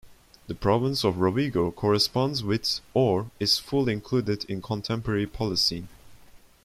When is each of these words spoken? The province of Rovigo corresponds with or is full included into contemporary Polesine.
The 0.47 0.55
province 0.55 1.03
of 1.05 1.19
Rovigo 1.19 1.69
corresponds 1.69 2.43
with 2.43 2.79
or 2.95 3.29
is 3.39 3.59
full 3.59 3.87
included 3.87 4.43
into 4.45 4.65
contemporary 4.65 5.27
Polesine. 5.27 5.89